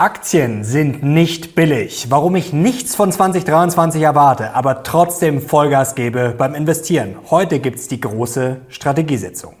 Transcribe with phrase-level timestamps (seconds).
[0.00, 2.06] Aktien sind nicht billig.
[2.08, 7.16] Warum ich nichts von 2023 erwarte, aber trotzdem Vollgas gebe beim Investieren.
[7.28, 9.59] Heute gibt's die große Strategiesitzung.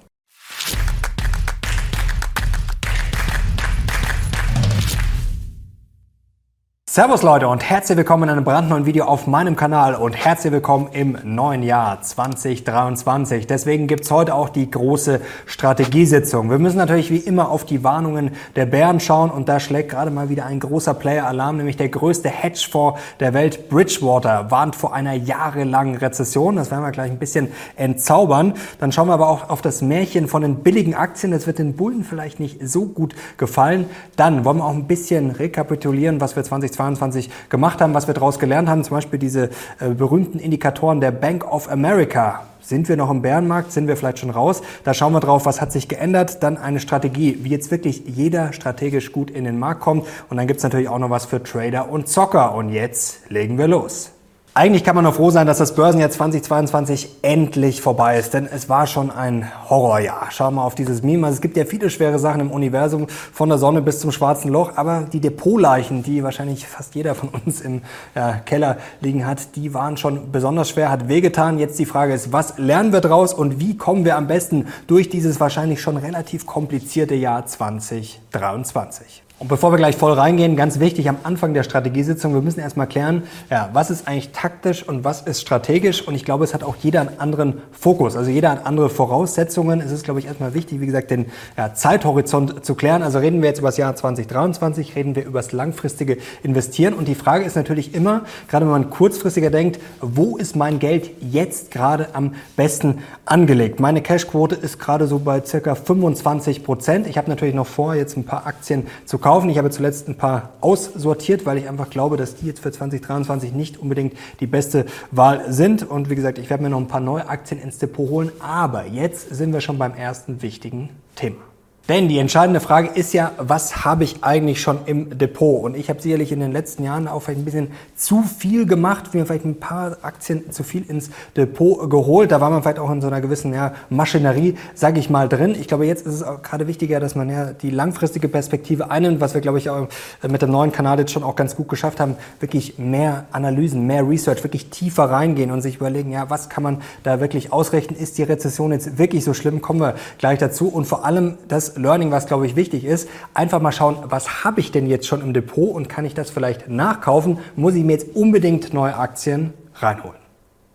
[6.92, 10.88] Servus Leute und herzlich willkommen in einem brandneuen Video auf meinem Kanal und herzlich willkommen
[10.90, 13.46] im neuen Jahr 2023.
[13.46, 16.50] Deswegen gibt's heute auch die große Strategiesitzung.
[16.50, 20.10] Wir müssen natürlich wie immer auf die Warnungen der Bären schauen und da schlägt gerade
[20.10, 24.92] mal wieder ein großer Player Alarm, nämlich der größte Hedgefonds der Welt, Bridgewater, warnt vor
[24.92, 26.56] einer jahrelangen Rezession.
[26.56, 28.54] Das werden wir gleich ein bisschen entzaubern.
[28.80, 31.30] Dann schauen wir aber auch auf das Märchen von den billigen Aktien.
[31.30, 33.86] Das wird den Bullen vielleicht nicht so gut gefallen.
[34.16, 38.14] Dann wollen wir auch ein bisschen rekapitulieren, was wir 2022 2022 gemacht haben, was wir
[38.14, 42.42] daraus gelernt haben, zum Beispiel diese äh, berühmten Indikatoren der Bank of America.
[42.62, 43.72] Sind wir noch im Bärenmarkt?
[43.72, 44.62] Sind wir vielleicht schon raus?
[44.84, 46.42] Da schauen wir drauf, was hat sich geändert.
[46.42, 50.06] Dann eine Strategie, wie jetzt wirklich jeder strategisch gut in den Markt kommt.
[50.28, 52.54] Und dann gibt's natürlich auch noch was für Trader und Zocker.
[52.54, 54.12] Und jetzt legen wir los.
[54.52, 58.68] Eigentlich kann man nur froh sein, dass das Börsenjahr 2022 endlich vorbei ist, denn es
[58.68, 60.26] war schon ein Horrorjahr.
[60.32, 61.24] Schau mal auf dieses Meme.
[61.24, 64.50] Also es gibt ja viele schwere Sachen im Universum, von der Sonne bis zum schwarzen
[64.50, 67.82] Loch, aber die Depotleichen, die wahrscheinlich fast jeder von uns im
[68.16, 71.60] ja, Keller liegen hat, die waren schon besonders schwer, hat wehgetan.
[71.60, 75.08] Jetzt die Frage ist, was lernen wir draus und wie kommen wir am besten durch
[75.08, 79.22] dieses wahrscheinlich schon relativ komplizierte Jahr 2023?
[79.40, 82.86] Und bevor wir gleich voll reingehen, ganz wichtig am Anfang der Strategiesitzung, wir müssen erstmal
[82.86, 86.06] klären, ja, was ist eigentlich taktisch und was ist strategisch.
[86.06, 88.16] Und ich glaube, es hat auch jeder einen anderen Fokus.
[88.16, 89.80] Also jeder hat andere Voraussetzungen.
[89.80, 91.24] Es ist, glaube ich, erstmal wichtig, wie gesagt, den
[91.56, 93.02] ja, Zeithorizont zu klären.
[93.02, 96.92] Also reden wir jetzt über das Jahr 2023, reden wir über das langfristige Investieren.
[96.92, 101.12] Und die Frage ist natürlich immer, gerade wenn man kurzfristiger denkt, wo ist mein Geld
[101.22, 103.80] jetzt gerade am besten angelegt?
[103.80, 107.06] Meine Cashquote ist gerade so bei circa 25 Prozent.
[107.06, 109.48] Ich habe natürlich noch vor, jetzt ein paar Aktien zu kaufen kaufen.
[109.48, 113.52] Ich habe zuletzt ein paar aussortiert, weil ich einfach glaube, dass die jetzt für 2023
[113.52, 115.88] nicht unbedingt die beste Wahl sind.
[115.88, 118.32] Und wie gesagt, ich werde mir noch ein paar neue Aktien ins Depot holen.
[118.40, 121.49] Aber jetzt sind wir schon beim ersten wichtigen Thema.
[121.90, 125.64] Denn die entscheidende Frage ist ja, was habe ich eigentlich schon im Depot?
[125.64, 129.12] Und ich habe sicherlich in den letzten Jahren auch vielleicht ein bisschen zu viel gemacht,
[129.12, 132.30] mir vielleicht ein paar Aktien zu viel ins Depot geholt.
[132.30, 135.56] Da war man vielleicht auch in so einer gewissen ja, Maschinerie, sage ich mal, drin.
[135.58, 139.20] Ich glaube, jetzt ist es auch gerade wichtiger, dass man ja die langfristige Perspektive einnimmt,
[139.20, 139.88] was wir, glaube ich, auch
[140.28, 144.08] mit dem neuen Kanal jetzt schon auch ganz gut geschafft haben, wirklich mehr Analysen, mehr
[144.08, 147.96] Research, wirklich tiefer reingehen und sich überlegen, ja, was kann man da wirklich ausrichten?
[147.96, 149.60] Ist die Rezession jetzt wirklich so schlimm?
[149.60, 150.68] Kommen wir gleich dazu.
[150.68, 154.60] Und vor allem das Learning, was glaube ich wichtig ist, einfach mal schauen, was habe
[154.60, 157.38] ich denn jetzt schon im Depot und kann ich das vielleicht nachkaufen?
[157.56, 160.19] Muss ich mir jetzt unbedingt neue Aktien reinholen?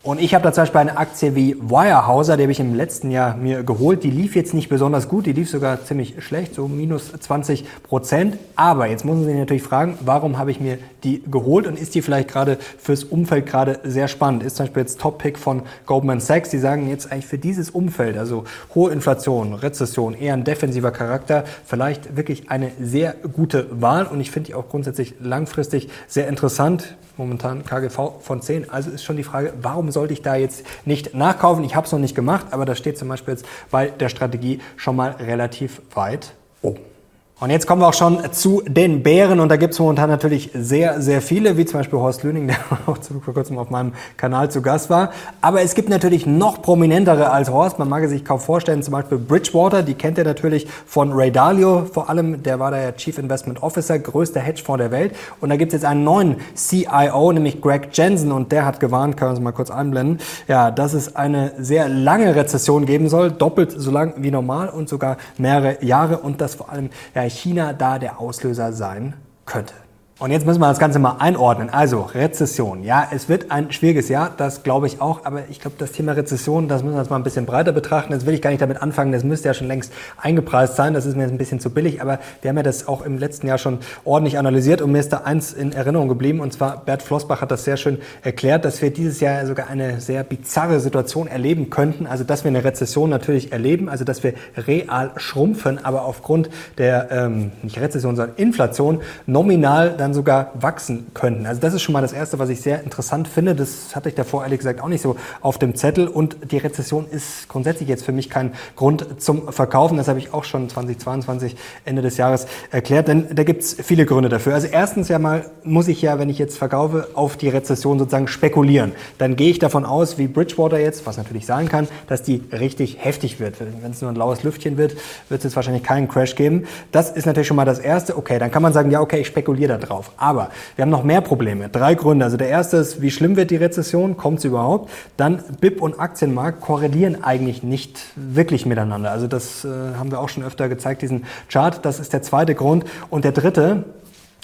[0.06, 3.10] Und ich habe da zum Beispiel eine Aktie wie Wirehouser, die habe ich im letzten
[3.10, 4.04] Jahr mir geholt.
[4.04, 8.38] Die lief jetzt nicht besonders gut, die lief sogar ziemlich schlecht, so minus 20 Prozent.
[8.56, 11.96] Aber jetzt muss man sich natürlich fragen, warum habe ich mir die geholt und ist
[11.96, 14.44] die vielleicht gerade fürs Umfeld gerade sehr spannend?
[14.44, 18.16] Ist zum Beispiel jetzt Top-Pick von Goldman Sachs, die sagen jetzt eigentlich für dieses Umfeld,
[18.16, 18.44] also
[18.76, 24.30] hohe Inflation, Rezession, eher ein defensiver Charakter, vielleicht wirklich eine sehr gute Wahl und ich
[24.30, 28.70] finde die auch grundsätzlich langfristig sehr interessant momentan KGV von 10.
[28.70, 31.64] Also ist schon die Frage, warum sollte ich da jetzt nicht nachkaufen?
[31.64, 34.60] Ich habe es noch nicht gemacht, aber das steht zum Beispiel jetzt bei der Strategie
[34.78, 36.95] schon mal relativ weit oben.
[37.42, 39.42] Und jetzt kommen wir auch schon zu den Bären.
[39.42, 42.56] Und da gibt es momentan natürlich sehr, sehr viele, wie zum Beispiel Horst Lüning, der
[42.86, 45.12] auch vor kurzem auf meinem Kanal zu Gast war.
[45.42, 48.94] Aber es gibt natürlich noch prominentere als Horst, man mag es sich kaum vorstellen, zum
[48.94, 51.84] Beispiel Bridgewater, die kennt ihr natürlich von Ray Dalio.
[51.92, 55.14] Vor allem, der war der Chief Investment Officer, größter Hedgefonds der Welt.
[55.42, 58.32] Und da gibt es jetzt einen neuen CIO, nämlich Greg Jensen.
[58.32, 61.90] Und der hat gewarnt, können wir uns mal kurz einblenden, ja, dass es eine sehr
[61.90, 66.20] lange Rezession geben soll, doppelt so lang wie normal und sogar mehrere Jahre.
[66.20, 69.74] Und das vor allem ja, China da der Auslöser sein könnte.
[70.18, 71.70] Und jetzt müssen wir das Ganze mal einordnen.
[71.70, 72.86] Also Rezession.
[72.86, 75.26] Ja, es wird ein schwieriges Jahr, das glaube ich auch.
[75.26, 78.14] Aber ich glaube, das Thema Rezession, das müssen wir jetzt mal ein bisschen breiter betrachten.
[78.14, 80.94] Jetzt will ich gar nicht damit anfangen, das müsste ja schon längst eingepreist sein.
[80.94, 82.02] Das ist mir jetzt ein bisschen zu billig.
[82.02, 84.82] Aber wir haben ja das auch im letzten Jahr schon ordentlich analysiert.
[84.82, 86.40] Und mir ist da eins in Erinnerung geblieben.
[86.40, 90.00] Und zwar Bert Flossbach hat das sehr schön erklärt, dass wir dieses Jahr sogar eine
[90.00, 92.08] sehr bizarre Situation erleben könnten.
[92.08, 93.90] Also dass wir eine Rezession natürlich erleben.
[93.90, 100.14] Also dass wir real schrumpfen, aber aufgrund der, ähm, nicht Rezession, sondern Inflation nominal dann
[100.14, 101.48] sogar wachsen könnten.
[101.48, 103.56] Also das ist schon mal das Erste, was ich sehr interessant finde.
[103.56, 106.08] Das hatte ich davor ehrlich gesagt auch nicht so auf dem Zettel.
[106.08, 109.98] Und die Rezession ist grundsätzlich jetzt für mich kein Grund zum Verkaufen.
[109.98, 111.56] Das habe ich auch schon 2022
[111.86, 113.08] Ende des Jahres erklärt.
[113.08, 114.54] Denn da gibt es viele Gründe dafür.
[114.54, 118.28] Also erstens ja mal muss ich ja, wenn ich jetzt verkaufe, auf die Rezession sozusagen
[118.28, 118.92] spekulieren.
[119.18, 123.04] Dann gehe ich davon aus, wie Bridgewater jetzt, was natürlich sein kann, dass die richtig
[123.04, 123.56] heftig wird.
[123.60, 124.96] Wenn es nur ein laues Lüftchen wird,
[125.30, 126.66] wird es jetzt wahrscheinlich keinen Crash geben.
[126.92, 128.16] Das ist natürlich schon mal das Erste.
[128.18, 130.12] Okay, dann kann man sagen, ja, okay, ich spekuliere da drauf drauf.
[130.18, 131.70] Aber wir haben noch mehr Probleme.
[131.70, 132.26] Drei Gründe.
[132.26, 134.18] Also der erste ist, wie schlimm wird die Rezession?
[134.18, 134.90] Kommt sie überhaupt?
[135.18, 139.12] Dann BIP und Aktienmarkt korrelieren eigentlich nicht wirklich miteinander.
[139.12, 141.84] Also das äh, haben wir auch schon öfter gezeigt, diesen Chart.
[141.84, 142.86] Das ist der zweite Grund.
[143.10, 143.86] Und der dritte,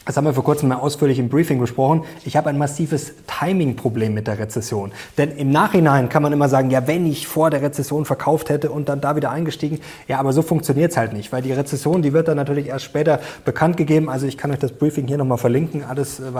[0.06, 2.04] das haben wir vor kurzem mal ausführlich im Briefing besprochen.
[2.26, 4.92] Ich habe ein massives Timing-Problem mit der Rezession.
[5.18, 8.72] Denn im Nachhinein kann man immer sagen, ja, wenn ich vor der Rezession verkauft hätte
[8.72, 9.80] und dann da wieder eingestiegen.
[10.08, 12.86] Ja, aber so funktioniert es halt nicht, weil die Rezession, die wird dann natürlich erst
[12.86, 14.10] später bekannt gegeben.
[14.10, 15.84] Also ich kann euch das Briefing hier nochmal verlinken.
[15.84, 16.32] Alles äh, äh,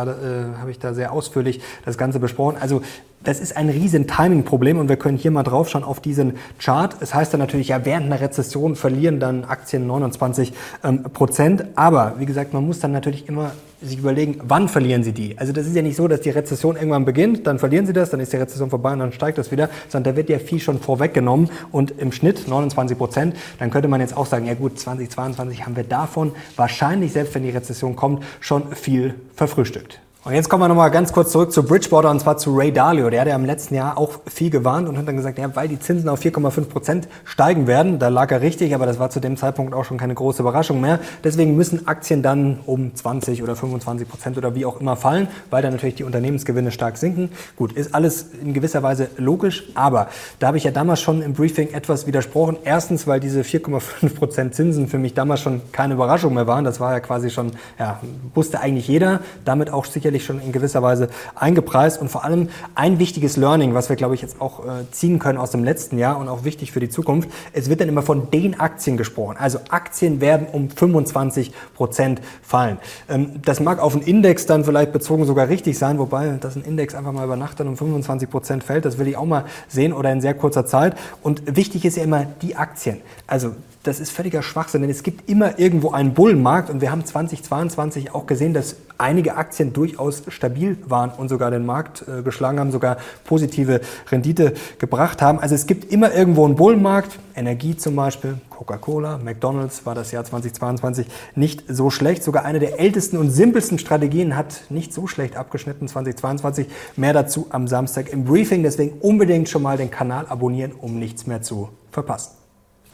[0.60, 2.58] habe ich da sehr ausführlich das Ganze besprochen.
[2.60, 2.82] Also
[3.24, 6.96] das ist ein riesen Timing-Problem und wir können hier mal drauf schauen auf diesen Chart.
[7.00, 10.54] Es heißt dann natürlich, ja, während einer Rezession verlieren dann Aktien 29
[10.84, 11.66] ähm, Prozent.
[11.76, 13.52] Aber wie gesagt, man muss dann natürlich immer
[13.82, 15.38] sich überlegen, wann verlieren sie die.
[15.38, 18.12] Also das ist ja nicht so, dass die Rezession irgendwann beginnt, dann verlieren sie das,
[18.12, 20.60] dann ist die Rezession vorbei und dann steigt das wieder, sondern da wird ja viel
[20.60, 23.36] schon vorweggenommen und im Schnitt 29 Prozent.
[23.60, 27.44] Dann könnte man jetzt auch sagen, ja gut, 2022 haben wir davon wahrscheinlich, selbst wenn
[27.44, 30.00] die Rezession kommt, schon viel verfrühstückt.
[30.24, 33.10] Und jetzt kommen wir nochmal ganz kurz zurück zu Bridgewater und zwar zu Ray Dalio.
[33.10, 35.68] Der hat ja im letzten Jahr auch viel gewarnt und hat dann gesagt, ja, weil
[35.68, 39.20] die Zinsen auf 4,5 Prozent steigen werden, da lag er richtig, aber das war zu
[39.20, 41.00] dem Zeitpunkt auch schon keine große Überraschung mehr.
[41.24, 45.64] Deswegen müssen Aktien dann um 20 oder 25 Prozent oder wie auch immer fallen, weil
[45.64, 47.32] dann natürlich die Unternehmensgewinne stark sinken.
[47.56, 51.34] Gut, ist alles in gewisser Weise logisch, aber da habe ich ja damals schon im
[51.34, 52.58] Briefing etwas widersprochen.
[52.64, 56.64] Erstens, weil diese 4,5 Prozent Zinsen für mich damals schon keine Überraschung mehr waren.
[56.64, 58.00] Das war ja quasi schon, ja,
[58.36, 59.22] wusste eigentlich jeder.
[59.46, 62.02] Damit auch sicher sicherlich schon in gewisser Weise eingepreist.
[62.02, 65.38] Und vor allem ein wichtiges Learning, was wir, glaube ich, jetzt auch äh, ziehen können
[65.38, 68.30] aus dem letzten Jahr und auch wichtig für die Zukunft, es wird dann immer von
[68.30, 69.38] den Aktien gesprochen.
[69.40, 72.78] Also Aktien werden um 25 Prozent fallen.
[73.10, 76.64] Ähm, das mag auf einen Index dann vielleicht bezogen sogar richtig sein, wobei dass ein
[76.64, 79.46] Index einfach mal über Nacht dann um 25 Prozent fällt, das will ich auch mal
[79.68, 80.96] sehen oder in sehr kurzer Zeit.
[81.24, 83.02] Und wichtig ist ja immer die Aktien.
[83.28, 83.52] Also
[83.84, 88.14] das ist völliger Schwachsinn, denn es gibt immer irgendwo einen Bullenmarkt und wir haben 2022
[88.14, 92.72] auch gesehen, dass einige Aktien durchaus stabil waren und sogar den Markt äh, geschlagen haben,
[92.72, 93.82] sogar positive
[94.12, 95.40] Rendite gebracht haben.
[95.40, 100.24] Also es gibt immer irgendwo einen Bullenmarkt, Energie zum Beispiel, Coca-Cola, McDonald's war das Jahr
[100.24, 102.24] 2022 nicht so schlecht.
[102.24, 106.68] Sogar eine der ältesten und simpelsten Strategien hat nicht so schlecht abgeschnitten 2022.
[106.98, 108.62] Mehr dazu am Samstag im Briefing.
[108.62, 112.41] Deswegen unbedingt schon mal den Kanal abonnieren, um nichts mehr zu verpassen.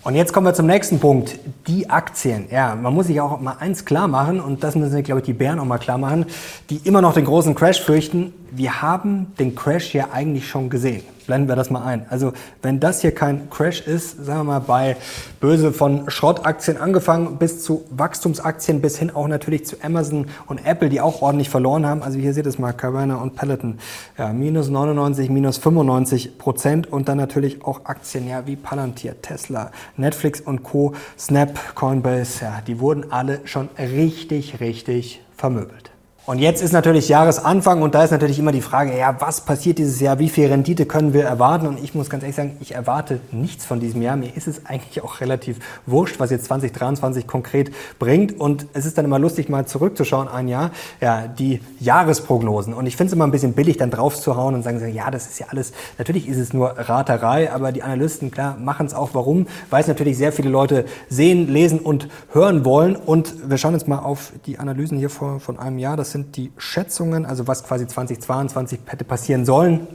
[0.08, 1.38] Und jetzt kommen wir zum nächsten Punkt,
[1.68, 2.48] die Aktien.
[2.50, 5.26] Ja, man muss sich auch mal eins klar machen, und das müssen sich, glaube ich,
[5.26, 6.28] die Bären auch mal klar machen,
[6.70, 8.32] die immer noch den großen Crash fürchten.
[8.52, 12.06] Wir haben den Crash ja eigentlich schon gesehen blenden wir das mal ein.
[12.10, 14.98] Also wenn das hier kein Crash ist, sagen wir mal bei
[15.40, 20.90] böse von Schrottaktien angefangen bis zu Wachstumsaktien bis hin auch natürlich zu Amazon und Apple,
[20.90, 22.02] die auch ordentlich verloren haben.
[22.02, 23.78] Also hier seht ihr es mal, Carvana und Peloton,
[24.18, 29.72] ja, minus 99, minus 95 Prozent und dann natürlich auch Aktien, ja, wie Palantir, Tesla,
[29.98, 35.92] Netflix und Co., Snap, Coinbase, ja, die wurden alle schon richtig, richtig vermöbelt.
[36.28, 39.78] Und jetzt ist natürlich Jahresanfang und da ist natürlich immer die Frage, ja, was passiert
[39.78, 40.20] dieses Jahr?
[40.20, 41.68] Wie viel Rendite können wir erwarten?
[41.68, 44.18] Und ich muss ganz ehrlich sagen, ich erwarte nichts von diesem Jahr.
[44.18, 48.38] Mir ist es eigentlich auch relativ wurscht, was jetzt 2023 konkret bringt.
[48.42, 52.74] Und es ist dann immer lustig, mal zurückzuschauen, ein Jahr, ja, die Jahresprognosen.
[52.74, 55.10] Und ich finde es immer ein bisschen billig, dann drauf zu hauen und sagen, ja,
[55.10, 58.94] das ist ja alles, natürlich ist es nur Raterei, aber die Analysten, klar, machen es
[58.94, 59.12] auch.
[59.14, 59.48] Warum?
[59.70, 62.98] Weil es natürlich sehr viele Leute sehen, lesen und hören wollen.
[62.98, 65.96] Und wir schauen jetzt mal auf die Analysen hier vor, von einem Jahr.
[65.96, 69.88] Das sind die Schätzungen, also was quasi 2022 hätte passieren sollen.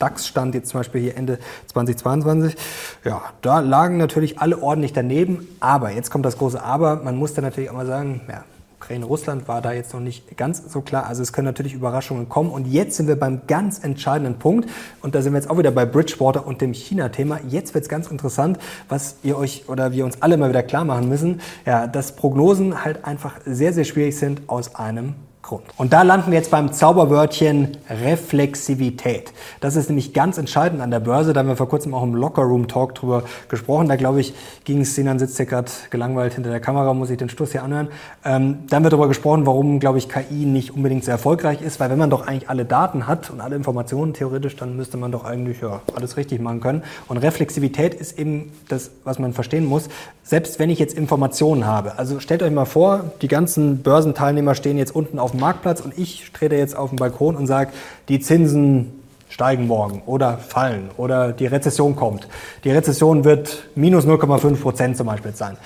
[0.00, 2.56] DAX-Stand jetzt zum Beispiel hier Ende 2022.
[3.04, 5.46] Ja, da lagen natürlich alle ordentlich daneben.
[5.60, 8.44] Aber, jetzt kommt das große Aber, man muss dann natürlich auch mal sagen, ja,
[8.80, 11.06] Ukraine, Russland war da jetzt noch nicht ganz so klar.
[11.06, 12.50] Also es können natürlich Überraschungen kommen.
[12.50, 14.70] Und jetzt sind wir beim ganz entscheidenden Punkt.
[15.02, 17.40] Und da sind wir jetzt auch wieder bei Bridgewater und dem China-Thema.
[17.48, 18.58] Jetzt wird es ganz interessant,
[18.88, 21.40] was ihr euch oder wir uns alle mal wieder klar machen müssen.
[21.66, 25.14] Ja, dass Prognosen halt einfach sehr, sehr schwierig sind aus einem
[25.48, 25.64] Grund.
[25.78, 29.32] Und da landen wir jetzt beim Zauberwörtchen Reflexivität.
[29.60, 31.32] Das ist nämlich ganz entscheidend an der Börse.
[31.32, 33.88] Da haben wir vor kurzem auch im Locker Room Talk drüber gesprochen.
[33.88, 37.16] Da glaube ich, ging es, Sinan sitzt hier gerade gelangweilt hinter der Kamera, muss ich
[37.16, 37.88] den Stuss hier anhören.
[38.26, 41.88] Ähm, da haben darüber gesprochen, warum, glaube ich, KI nicht unbedingt sehr erfolgreich ist, weil
[41.88, 45.24] wenn man doch eigentlich alle Daten hat und alle Informationen theoretisch, dann müsste man doch
[45.24, 46.82] eigentlich ja, alles richtig machen können.
[47.08, 49.88] Und Reflexivität ist eben das, was man verstehen muss.
[50.24, 54.76] Selbst wenn ich jetzt Informationen habe, also stellt euch mal vor, die ganzen Börsenteilnehmer stehen
[54.76, 57.70] jetzt unten auf dem Marktplatz und ich trete jetzt auf den Balkon und sage,
[58.08, 58.92] die Zinsen
[59.28, 62.28] steigen morgen oder fallen oder die Rezession kommt.
[62.64, 65.56] Die Rezession wird minus 0,5 Prozent zum Beispiel sein.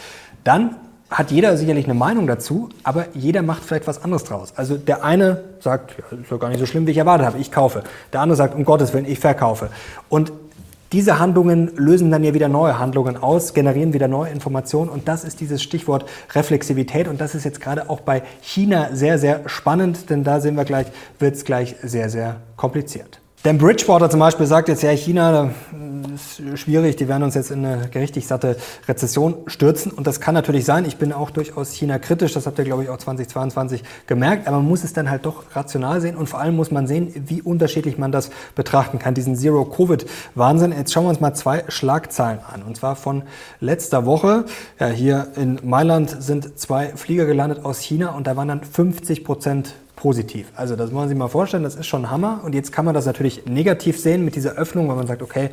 [0.44, 0.76] Dann
[1.12, 4.54] hat jeder sicherlich eine Meinung dazu, aber jeder macht vielleicht was anderes draus.
[4.56, 7.38] Also der eine sagt, ja, ist doch gar nicht so schlimm, wie ich erwartet habe,
[7.38, 7.82] ich kaufe.
[8.12, 9.68] Der andere sagt, um Gottes Willen, ich verkaufe.
[10.08, 10.32] Und
[10.92, 15.24] diese Handlungen lösen dann ja wieder neue Handlungen aus, generieren wieder neue Informationen und das
[15.24, 20.10] ist dieses Stichwort Reflexivität und das ist jetzt gerade auch bei China sehr, sehr spannend,
[20.10, 20.86] denn da sehen wir gleich,
[21.18, 23.21] wird es gleich sehr, sehr kompliziert.
[23.44, 25.50] Denn Bridgewater zum Beispiel sagt jetzt, ja, China
[26.14, 28.56] ist schwierig, die werden uns jetzt in eine richtig satte
[28.86, 29.90] Rezession stürzen.
[29.90, 30.84] Und das kann natürlich sein.
[30.84, 34.46] Ich bin auch durchaus China kritisch, das habt ihr, glaube ich, auch 2022 gemerkt.
[34.46, 37.12] Aber man muss es dann halt doch rational sehen und vor allem muss man sehen,
[37.26, 40.72] wie unterschiedlich man das betrachten kann, diesen Zero-Covid-Wahnsinn.
[40.72, 42.62] Jetzt schauen wir uns mal zwei Schlagzeilen an.
[42.62, 43.24] Und zwar von
[43.58, 44.44] letzter Woche.
[44.78, 49.24] Ja, hier in Mailand sind zwei Flieger gelandet aus China und da waren dann 50
[49.24, 50.50] Prozent positiv.
[50.56, 52.40] Also das muss man sich mal vorstellen, das ist schon Hammer.
[52.44, 55.50] Und jetzt kann man das natürlich negativ sehen mit dieser Öffnung, weil man sagt, okay,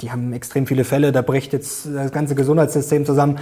[0.00, 3.38] die haben extrem viele Fälle, da bricht jetzt das ganze Gesundheitssystem zusammen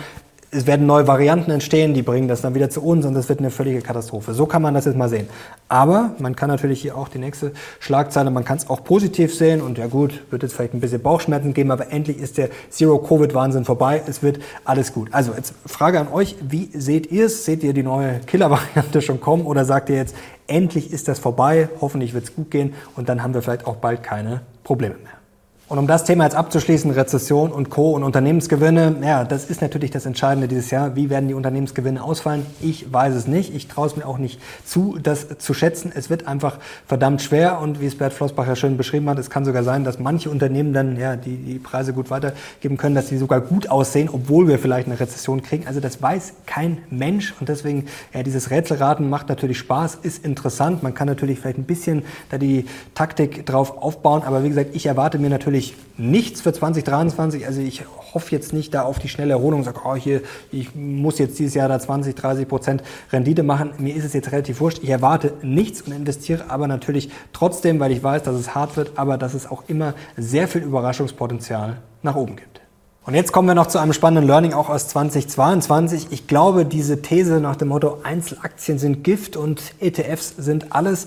[0.52, 3.38] es werden neue Varianten entstehen, die bringen das dann wieder zu uns und das wird
[3.38, 4.34] eine völlige Katastrophe.
[4.34, 5.28] So kann man das jetzt mal sehen.
[5.68, 9.62] Aber man kann natürlich hier auch die nächste Schlagzeile, man kann es auch positiv sehen
[9.62, 13.64] und ja gut, wird jetzt vielleicht ein bisschen Bauchschmerzen geben, aber endlich ist der Zero-Covid-Wahnsinn
[13.64, 14.02] vorbei.
[14.06, 15.08] Es wird alles gut.
[15.12, 17.44] Also jetzt Frage an euch, wie seht ihr es?
[17.44, 20.16] Seht ihr die neue Killer-Variante schon kommen oder sagt ihr jetzt,
[20.48, 23.76] endlich ist das vorbei, hoffentlich wird es gut gehen und dann haben wir vielleicht auch
[23.76, 25.19] bald keine Probleme mehr?
[25.70, 27.92] Und um das Thema jetzt abzuschließen, Rezession und Co.
[27.92, 30.96] und Unternehmensgewinne, ja, das ist natürlich das Entscheidende dieses Jahr.
[30.96, 32.44] Wie werden die Unternehmensgewinne ausfallen?
[32.60, 33.54] Ich weiß es nicht.
[33.54, 35.92] Ich traue es mir auch nicht zu, das zu schätzen.
[35.94, 36.58] Es wird einfach
[36.88, 39.84] verdammt schwer und wie es Bert Flossbach ja schön beschrieben hat, es kann sogar sein,
[39.84, 43.70] dass manche Unternehmen dann ja die, die Preise gut weitergeben können, dass sie sogar gut
[43.70, 45.68] aussehen, obwohl wir vielleicht eine Rezession kriegen.
[45.68, 50.82] Also das weiß kein Mensch und deswegen, ja, dieses Rätselraten macht natürlich Spaß, ist interessant.
[50.82, 52.64] Man kann natürlich vielleicht ein bisschen da die
[52.96, 57.46] Taktik drauf aufbauen, aber wie gesagt, ich erwarte mir natürlich natürlich nichts für 2023.
[57.46, 57.82] Also ich
[58.14, 61.38] hoffe jetzt nicht da auf die schnelle Erholung und sage, oh, hier, ich muss jetzt
[61.38, 63.72] dieses Jahr da 20, 30 Prozent Rendite machen.
[63.78, 64.80] Mir ist es jetzt relativ wurscht.
[64.82, 68.92] Ich erwarte nichts und investiere aber natürlich trotzdem, weil ich weiß, dass es hart wird,
[68.96, 72.60] aber dass es auch immer sehr viel Überraschungspotenzial nach oben gibt.
[73.06, 76.08] Und jetzt kommen wir noch zu einem spannenden Learning auch aus 2022.
[76.10, 81.06] Ich glaube, diese These nach dem Motto Einzelaktien sind Gift und ETFs sind alles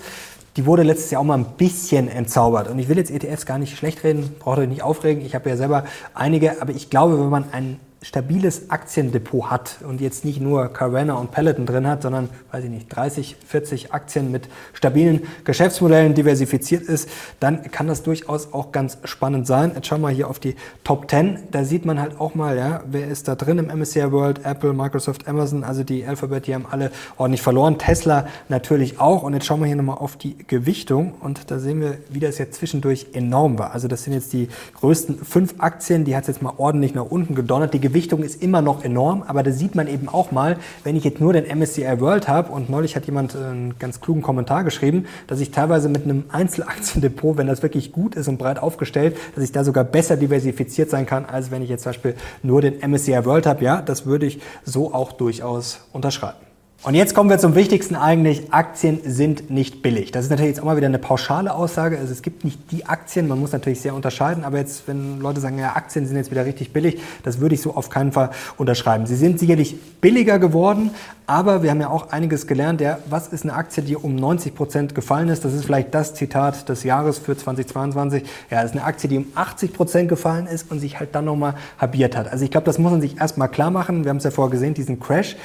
[0.56, 2.68] die wurde letztes Jahr auch mal ein bisschen entzaubert.
[2.68, 5.26] Und ich will jetzt ETFs gar nicht schlecht reden, braucht euch nicht aufregen.
[5.26, 10.02] Ich habe ja selber einige, aber ich glaube, wenn man einen stabiles Aktiendepot hat und
[10.02, 14.30] jetzt nicht nur Carvana und Peloton drin hat, sondern, weiß ich nicht, 30, 40 Aktien
[14.30, 19.72] mit stabilen Geschäftsmodellen diversifiziert ist, dann kann das durchaus auch ganz spannend sein.
[19.74, 21.40] Jetzt schauen wir hier auf die Top 10.
[21.52, 24.74] Da sieht man halt auch mal, ja, wer ist da drin im MSCI World, Apple,
[24.74, 27.78] Microsoft, Amazon, also die Alphabet, die haben alle ordentlich verloren.
[27.78, 29.24] Tesla natürlich auch.
[29.24, 32.38] Und jetzt schauen wir hier nochmal auf die Gewichtung und da sehen wir, wie das
[32.38, 33.72] jetzt zwischendurch enorm war.
[33.72, 37.06] Also das sind jetzt die größten fünf Aktien, die hat es jetzt mal ordentlich nach
[37.06, 37.74] unten gedonnert.
[37.74, 41.04] Die Gewichtung ist immer noch enorm, aber da sieht man eben auch mal, wenn ich
[41.04, 45.06] jetzt nur den MSCI World habe und neulich hat jemand einen ganz klugen Kommentar geschrieben,
[45.28, 49.44] dass ich teilweise mit einem Einzelaktiendepot, wenn das wirklich gut ist und breit aufgestellt, dass
[49.44, 52.80] ich da sogar besser diversifiziert sein kann, als wenn ich jetzt zum Beispiel nur den
[52.80, 53.64] MSCI World habe.
[53.64, 56.53] Ja, das würde ich so auch durchaus unterschreiben.
[56.86, 58.52] Und jetzt kommen wir zum Wichtigsten eigentlich.
[58.52, 60.12] Aktien sind nicht billig.
[60.12, 61.98] Das ist natürlich jetzt auch mal wieder eine pauschale Aussage.
[61.98, 64.44] Also es gibt nicht die Aktien, man muss natürlich sehr unterscheiden.
[64.44, 67.62] Aber jetzt, wenn Leute sagen, ja, Aktien sind jetzt wieder richtig billig, das würde ich
[67.62, 69.06] so auf keinen Fall unterschreiben.
[69.06, 70.92] Sie sind sicherlich billiger geworden,
[71.26, 72.82] aber wir haben ja auch einiges gelernt.
[72.82, 75.46] Ja, was ist eine Aktie, die um 90 Prozent gefallen ist?
[75.46, 78.24] Das ist vielleicht das Zitat des Jahres für 2022.
[78.52, 81.24] Ja, das ist eine Aktie, die um 80 Prozent gefallen ist und sich halt dann
[81.24, 82.30] nochmal halbiert hat.
[82.30, 84.04] Also ich glaube, das muss man sich erstmal klar machen.
[84.04, 85.38] Wir haben es ja vorher gesehen, diesen Crash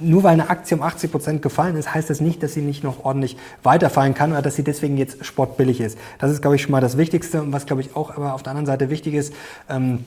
[0.00, 2.84] nur weil eine Aktie um 80 Prozent gefallen ist, heißt das nicht, dass sie nicht
[2.84, 5.98] noch ordentlich weiterfallen kann oder dass sie deswegen jetzt sportbillig ist.
[6.18, 7.42] Das ist, glaube ich, schon mal das Wichtigste.
[7.42, 9.34] Und was, glaube ich, auch aber auf der anderen Seite wichtig ist,
[9.68, 10.04] ähm,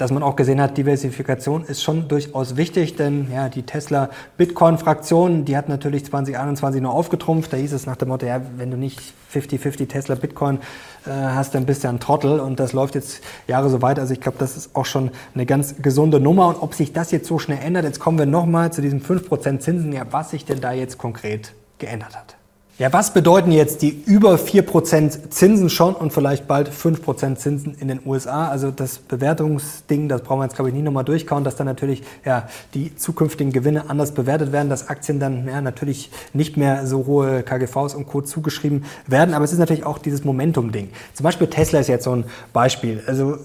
[0.00, 5.44] dass man auch gesehen hat, Diversifikation ist schon durchaus wichtig, denn ja, die Tesla Bitcoin-Fraktion,
[5.44, 7.52] die hat natürlich 2021 nur aufgetrumpft.
[7.52, 8.98] Da hieß es nach dem Motto, ja, wenn du nicht
[9.34, 10.56] 50-50 Tesla Bitcoin
[11.04, 13.98] äh, hast, dann bist du ein Trottel und das läuft jetzt Jahre so weit.
[13.98, 16.48] Also ich glaube, das ist auch schon eine ganz gesunde Nummer.
[16.48, 19.58] Und ob sich das jetzt so schnell ändert, jetzt kommen wir nochmal zu diesem 5%
[19.58, 19.92] Zinsen.
[19.92, 22.39] Ja, was sich denn da jetzt konkret geändert hat.
[22.80, 27.88] Ja, was bedeuten jetzt die über 4% Zinsen schon und vielleicht bald 5% Zinsen in
[27.88, 28.48] den USA?
[28.48, 32.02] Also das Bewertungsding, das brauchen wir jetzt, glaube ich, nie nochmal durchkauen, dass dann natürlich
[32.24, 37.04] ja, die zukünftigen Gewinne anders bewertet werden, dass Aktien dann ja, natürlich nicht mehr so
[37.04, 38.22] hohe KGVs und Co.
[38.22, 39.34] zugeschrieben werden.
[39.34, 40.88] Aber es ist natürlich auch dieses Momentum-Ding.
[41.12, 43.02] Zum Beispiel Tesla ist jetzt so ein Beispiel.
[43.06, 43.36] Also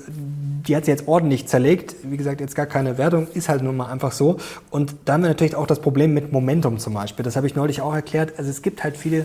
[0.68, 1.96] die hat sie jetzt ordentlich zerlegt.
[2.04, 4.38] Wie gesagt, jetzt gar keine Wertung, ist halt nun mal einfach so.
[4.70, 7.24] Und da haben wir natürlich auch das Problem mit Momentum zum Beispiel.
[7.24, 8.34] Das habe ich neulich auch erklärt.
[8.38, 9.25] Also es gibt halt viele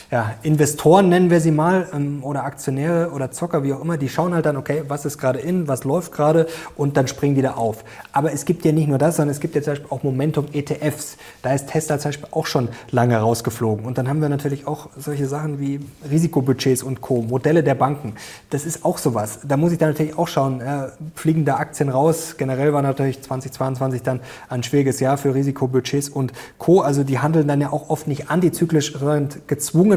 [0.11, 4.09] ja, Investoren, nennen wir sie mal, ähm, oder Aktionäre oder Zocker, wie auch immer, die
[4.09, 7.41] schauen halt dann, okay, was ist gerade in, was läuft gerade und dann springen die
[7.41, 7.85] da auf.
[8.11, 11.15] Aber es gibt ja nicht nur das, sondern es gibt ja zum Beispiel auch Momentum-ETFs.
[11.41, 13.85] Da ist Tesla zum Beispiel auch schon lange rausgeflogen.
[13.85, 18.15] Und dann haben wir natürlich auch solche Sachen wie Risikobudgets und Co., Modelle der Banken.
[18.49, 19.39] Das ist auch sowas.
[19.47, 22.35] Da muss ich dann natürlich auch schauen, ja, fliegen da Aktien raus.
[22.37, 26.81] Generell war natürlich 2022 dann ein schwieriges Jahr für Risikobudgets und Co.
[26.81, 29.29] Also die handeln dann ja auch oft nicht antizyklisch, sondern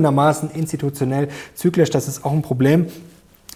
[0.04, 1.90] gezwungenermaßen institutionell zyklisch.
[1.90, 2.86] Das ist auch ein Problem.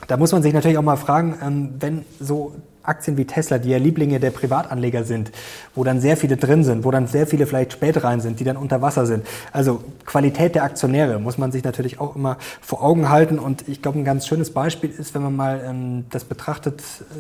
[0.07, 3.69] Da muss man sich natürlich auch mal fragen, ähm, wenn so Aktien wie Tesla, die
[3.69, 5.31] ja Lieblinge der Privatanleger sind,
[5.75, 8.45] wo dann sehr viele drin sind, wo dann sehr viele vielleicht spät rein sind, die
[8.45, 9.27] dann unter Wasser sind.
[9.53, 13.39] Also Qualität der Aktionäre muss man sich natürlich auch immer vor Augen halten.
[13.39, 17.15] Und ich glaube, ein ganz schönes Beispiel ist, wenn man mal ähm, das betrachtet, äh,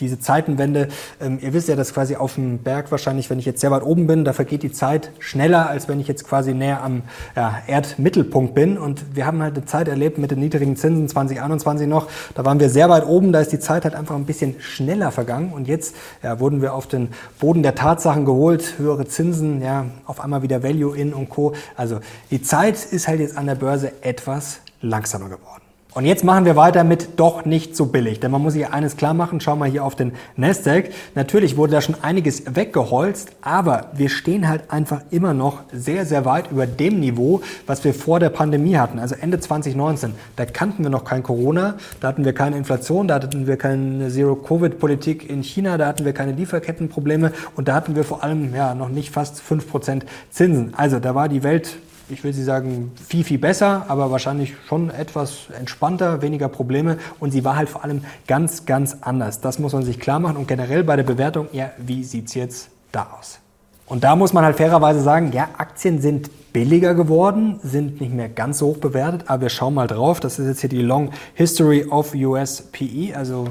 [0.00, 0.88] diese Zeitenwende,
[1.20, 3.82] ähm, ihr wisst ja, dass quasi auf dem Berg wahrscheinlich, wenn ich jetzt sehr weit
[3.82, 7.02] oben bin, da vergeht die Zeit schneller, als wenn ich jetzt quasi näher am
[7.36, 8.78] ja, Erdmittelpunkt bin.
[8.78, 12.08] Und wir haben halt eine Zeit erlebt mit den niedrigen Zinsen 2021 noch.
[12.34, 15.12] Da waren wir sehr weit oben, da ist die Zeit halt einfach ein bisschen schneller
[15.12, 15.52] vergangen.
[15.52, 20.20] Und jetzt ja, wurden wir auf den Boden der Tatsachen geholt, höhere Zinsen, ja, auf
[20.20, 21.54] einmal wieder Value in und Co.
[21.76, 25.49] Also die Zeit ist halt jetzt an der Börse etwas langsamer geworden.
[25.92, 28.20] Und jetzt machen wir weiter mit doch nicht so billig.
[28.20, 30.90] Denn man muss sich eines klar machen, schau mal hier auf den Nasdaq.
[31.16, 36.24] Natürlich wurde da schon einiges weggeholzt, aber wir stehen halt einfach immer noch sehr, sehr
[36.24, 39.00] weit über dem Niveau, was wir vor der Pandemie hatten.
[39.00, 43.14] Also Ende 2019, da kannten wir noch kein Corona, da hatten wir keine Inflation, da
[43.14, 48.04] hatten wir keine Zero-Covid-Politik in China, da hatten wir keine Lieferkettenprobleme und da hatten wir
[48.04, 50.72] vor allem ja noch nicht fast 5% Zinsen.
[50.76, 51.78] Also da war die Welt
[52.10, 56.98] ich will Sie sagen, viel, viel besser, aber wahrscheinlich schon etwas entspannter, weniger Probleme.
[57.18, 59.40] Und sie war halt vor allem ganz, ganz anders.
[59.40, 60.36] Das muss man sich klar machen.
[60.36, 63.38] Und generell bei der Bewertung, ja, wie sieht es jetzt da aus?
[63.86, 68.28] Und da muss man halt fairerweise sagen, ja, Aktien sind billiger geworden, sind nicht mehr
[68.28, 70.20] ganz so hoch bewertet, aber wir schauen mal drauf.
[70.20, 73.48] Das ist jetzt hier die Long History of US PE, also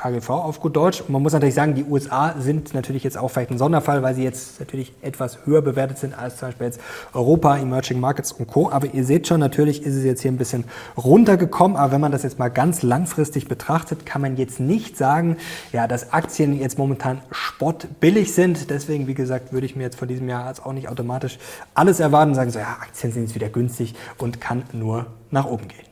[0.00, 1.04] KGV auf gut Deutsch.
[1.08, 4.24] Man muss natürlich sagen, die USA sind natürlich jetzt auch vielleicht ein Sonderfall, weil sie
[4.24, 6.80] jetzt natürlich etwas höher bewertet sind als zum Beispiel jetzt
[7.12, 8.70] Europa, Emerging Markets und Co.
[8.70, 10.64] Aber ihr seht schon, natürlich ist es jetzt hier ein bisschen
[10.96, 11.76] runtergekommen.
[11.76, 15.36] Aber wenn man das jetzt mal ganz langfristig betrachtet, kann man jetzt nicht sagen,
[15.70, 18.70] ja, dass Aktien jetzt momentan spottbillig sind.
[18.70, 21.38] Deswegen, wie gesagt, würde ich mir jetzt von diesem Jahr als auch nicht automatisch
[21.74, 25.44] alles erwarten und sagen so, ja, Aktien sind jetzt wieder günstig und kann nur nach
[25.44, 25.89] oben gehen.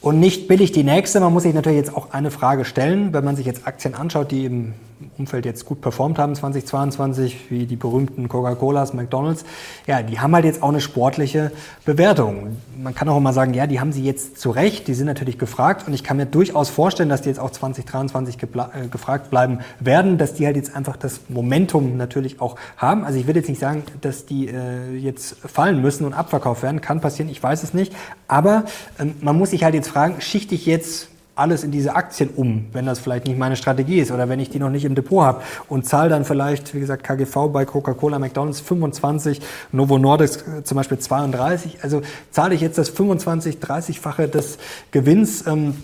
[0.00, 1.20] Und nicht billig die nächste.
[1.20, 4.30] Man muss sich natürlich jetzt auch eine Frage stellen, wenn man sich jetzt Aktien anschaut,
[4.30, 4.74] die im
[5.16, 9.44] Umfeld jetzt gut performt haben 2022, wie die berühmten Coca-Colas, McDonalds,
[9.86, 11.52] ja, die haben halt jetzt auch eine sportliche
[11.84, 12.56] Bewertung.
[12.76, 15.38] Man kann auch immer sagen, ja, die haben sie jetzt zu Recht, die sind natürlich
[15.38, 19.60] gefragt und ich kann mir durchaus vorstellen, dass die jetzt auch 2023 äh, gefragt bleiben
[19.80, 23.04] werden, dass die halt jetzt einfach das Momentum natürlich auch haben.
[23.04, 26.80] Also ich will jetzt nicht sagen, dass die äh, jetzt fallen müssen und abverkauft werden,
[26.80, 27.94] kann passieren, ich weiß es nicht,
[28.26, 28.64] aber
[28.98, 31.08] ähm, man muss sich halt jetzt fragen, schichte ich jetzt
[31.38, 34.50] alles in diese Aktien um, wenn das vielleicht nicht meine Strategie ist oder wenn ich
[34.50, 38.18] die noch nicht im Depot habe und zahle dann vielleicht, wie gesagt, KGV bei Coca-Cola,
[38.18, 39.40] McDonalds 25,
[39.72, 41.78] Novo Nordisk äh, zum Beispiel 32.
[41.82, 44.58] Also zahle ich jetzt das 25, 30-fache des
[44.90, 45.76] Gewinns, ähm,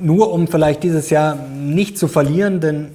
[0.00, 2.90] nur um vielleicht dieses Jahr nicht zu verlieren, denn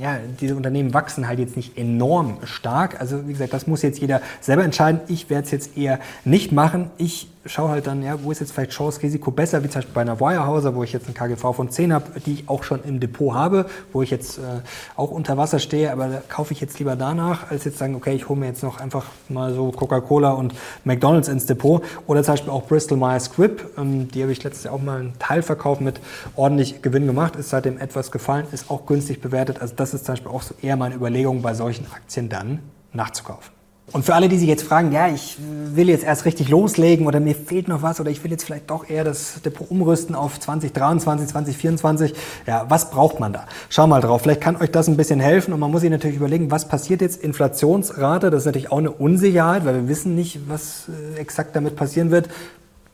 [0.00, 3.00] ja, diese Unternehmen wachsen halt jetzt nicht enorm stark.
[3.00, 5.00] Also wie gesagt, das muss jetzt jeder selber entscheiden.
[5.08, 6.90] Ich werde es jetzt eher nicht machen.
[6.96, 9.94] Ich schaue halt dann, ja, wo ist jetzt vielleicht Chance, Risiko besser, wie zum Beispiel
[9.94, 12.82] bei einer Wirehouser, wo ich jetzt ein KGV von 10 habe, die ich auch schon
[12.84, 14.60] im Depot habe, wo ich jetzt äh,
[14.96, 18.14] auch unter Wasser stehe, aber da kaufe ich jetzt lieber danach, als jetzt sagen, okay,
[18.14, 21.82] ich hole mir jetzt noch einfach mal so Coca-Cola und McDonalds ins Depot.
[22.06, 25.00] Oder zum Beispiel auch Bristol Myers Squibb, ähm, die habe ich letztes Jahr auch mal
[25.00, 26.00] einen Teilverkauf mit
[26.36, 29.62] ordentlich Gewinn gemacht, ist seitdem etwas gefallen, ist auch günstig bewertet.
[29.62, 32.60] Also das ist zum Beispiel auch so eher meine Überlegung, bei solchen Aktien dann
[32.92, 33.59] nachzukaufen.
[33.92, 37.18] Und für alle, die sich jetzt fragen, ja, ich will jetzt erst richtig loslegen oder
[37.18, 40.38] mir fehlt noch was oder ich will jetzt vielleicht doch eher das Depot umrüsten auf
[40.38, 42.14] 2023, 2024,
[42.46, 43.46] ja, was braucht man da?
[43.68, 46.16] Schau mal drauf, vielleicht kann euch das ein bisschen helfen und man muss sich natürlich
[46.16, 47.22] überlegen, was passiert jetzt?
[47.22, 51.74] Inflationsrate, das ist natürlich auch eine Unsicherheit, weil wir wissen nicht, was äh, exakt damit
[51.74, 52.28] passieren wird.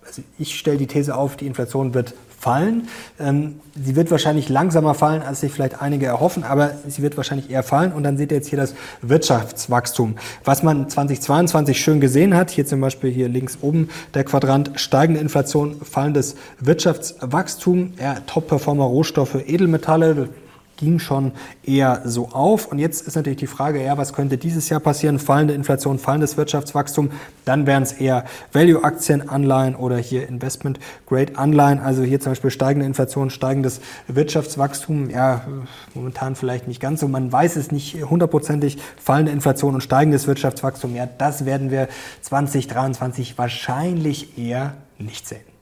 [0.06, 2.14] Also ich stelle die These auf, die Inflation wird
[2.46, 2.86] fallen.
[3.18, 7.50] Ähm, sie wird wahrscheinlich langsamer fallen, als sich vielleicht einige erhoffen, aber sie wird wahrscheinlich
[7.50, 7.90] eher fallen.
[7.90, 10.14] Und dann seht ihr jetzt hier das Wirtschaftswachstum.
[10.44, 15.20] Was man 2022 schön gesehen hat, hier zum Beispiel hier links oben der Quadrant, steigende
[15.20, 20.28] Inflation, fallendes Wirtschaftswachstum, ja, Top-Performer Rohstoffe, Edelmetalle,
[20.76, 21.32] ging schon
[21.64, 22.66] eher so auf.
[22.66, 25.18] Und jetzt ist natürlich die Frage, ja, was könnte dieses Jahr passieren?
[25.18, 27.10] Fallende Inflation, fallendes Wirtschaftswachstum.
[27.44, 31.80] Dann wären es eher Value-Aktien, Anleihen oder hier Investment-Grade-Anleihen.
[31.80, 35.10] Also hier zum Beispiel steigende Inflation, steigendes Wirtschaftswachstum.
[35.10, 35.42] Ja,
[35.94, 37.08] momentan vielleicht nicht ganz so.
[37.08, 38.78] Man weiß es nicht hundertprozentig.
[38.96, 40.94] Fallende Inflation und steigendes Wirtschaftswachstum.
[40.94, 41.88] Ja, das werden wir
[42.22, 45.55] 2023 wahrscheinlich eher nicht sehen.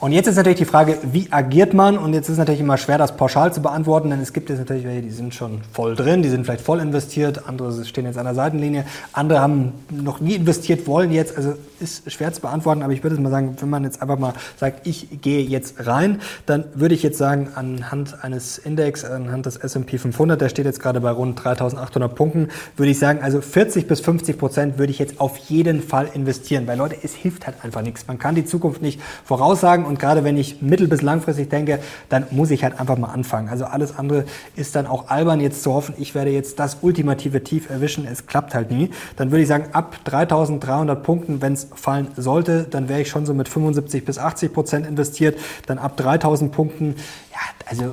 [0.00, 1.98] Und jetzt ist natürlich die Frage, wie agiert man?
[1.98, 4.84] Und jetzt ist natürlich immer schwer, das pauschal zu beantworten, denn es gibt jetzt natürlich
[4.84, 8.24] welche, die sind schon voll drin, die sind vielleicht voll investiert, andere stehen jetzt an
[8.24, 12.92] der Seitenlinie, andere haben noch nie investiert, wollen jetzt, also ist schwer zu beantworten, aber
[12.92, 16.64] ich würde mal sagen, wenn man jetzt einfach mal sagt, ich gehe jetzt rein, dann
[16.74, 21.00] würde ich jetzt sagen, anhand eines Index, anhand des S&P 500, der steht jetzt gerade
[21.00, 25.20] bei rund 3800 Punkten, würde ich sagen, also 40 bis 50 Prozent würde ich jetzt
[25.20, 28.06] auf jeden Fall investieren, weil Leute, es hilft halt einfach nichts.
[28.06, 32.26] Man kann die Zukunft nicht voraussagen und gerade wenn ich mittel- bis langfristig denke, dann
[32.30, 33.48] muss ich halt einfach mal anfangen.
[33.48, 34.24] Also alles andere
[34.56, 38.06] ist dann auch albern, jetzt zu hoffen, ich werde jetzt das ultimative Tief erwischen.
[38.06, 38.90] Es klappt halt nie.
[39.16, 43.26] Dann würde ich sagen, ab 3300 Punkten, wenn es fallen sollte, dann wäre ich schon
[43.26, 45.38] so mit 75 bis 80 Prozent investiert.
[45.66, 46.96] Dann ab 3000 Punkten,
[47.32, 47.92] ja, also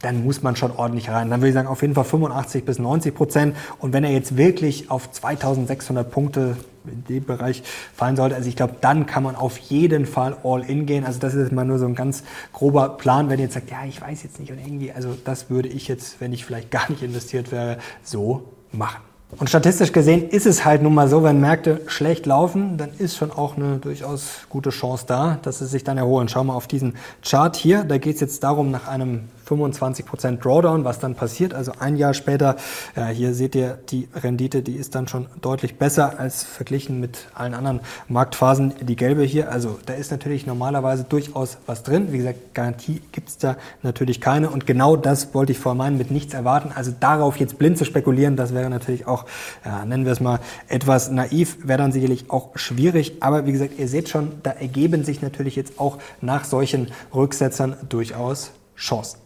[0.00, 1.30] dann muss man schon ordentlich rein.
[1.30, 3.56] Dann würde ich sagen, auf jeden Fall 85 bis 90 Prozent.
[3.78, 7.62] Und wenn er jetzt wirklich auf 2600 Punkte in dem Bereich
[7.94, 11.04] fallen sollte, also ich glaube, dann kann man auf jeden Fall all in gehen.
[11.04, 12.22] Also das ist mal nur so ein ganz
[12.52, 15.50] grober Plan, wenn ihr jetzt sagt, ja, ich weiß jetzt nicht und irgendwie, also das
[15.50, 19.11] würde ich jetzt, wenn ich vielleicht gar nicht investiert wäre, so machen.
[19.38, 23.16] Und statistisch gesehen ist es halt nun mal so, wenn Märkte schlecht laufen, dann ist
[23.16, 26.28] schon auch eine durchaus gute Chance da, dass sie sich dann erholen.
[26.28, 27.84] Schau mal auf diesen Chart hier.
[27.84, 31.54] Da geht es jetzt darum, nach einem 25% Drawdown, was dann passiert.
[31.54, 32.56] Also ein Jahr später,
[32.96, 37.26] ja, hier seht ihr die Rendite, die ist dann schon deutlich besser als verglichen mit
[37.34, 38.74] allen anderen Marktphasen.
[38.80, 42.12] Die gelbe hier, also da ist natürlich normalerweise durchaus was drin.
[42.12, 44.50] Wie gesagt, Garantie gibt's da natürlich keine.
[44.50, 46.70] Und genau das wollte ich vor meinen mit nichts erwarten.
[46.74, 49.26] Also darauf jetzt blind zu spekulieren, das wäre natürlich auch,
[49.64, 53.16] ja, nennen wir es mal, etwas naiv, wäre dann sicherlich auch schwierig.
[53.20, 57.76] Aber wie gesagt, ihr seht schon, da ergeben sich natürlich jetzt auch nach solchen Rücksetzern
[57.88, 59.18] durchaus Chancen.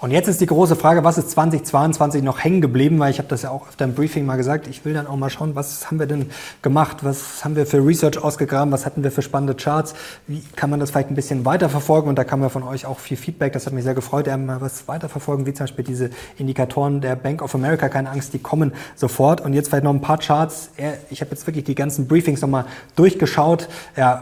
[0.00, 2.98] Und jetzt ist die große Frage, was ist 2022 noch hängen geblieben?
[2.98, 4.66] Weil ich habe das ja auch öfter im Briefing mal gesagt.
[4.66, 6.28] Ich will dann auch mal schauen, was haben wir denn
[6.60, 6.98] gemacht?
[7.02, 8.70] Was haben wir für Research ausgegraben?
[8.70, 9.94] Was hatten wir für spannende Charts?
[10.26, 12.10] Wie kann man das vielleicht ein bisschen weiterverfolgen?
[12.10, 13.54] Und da kam ja von euch auch viel Feedback.
[13.54, 14.26] Das hat mich sehr gefreut.
[14.26, 17.88] Ja, mal was weiterverfolgen, wie zum Beispiel diese Indikatoren der Bank of America.
[17.88, 19.40] Keine Angst, die kommen sofort.
[19.40, 20.68] Und jetzt vielleicht noch ein paar Charts.
[21.08, 23.68] Ich habe jetzt wirklich die ganzen Briefings nochmal durchgeschaut,